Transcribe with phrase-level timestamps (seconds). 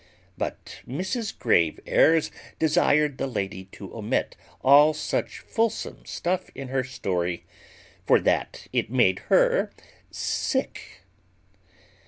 [0.35, 6.83] But Mrs Grave airs desired the lady to omit all such fulsome stuff in her
[6.83, 7.45] story,
[8.07, 9.69] for that it made her
[10.09, 11.01] sick.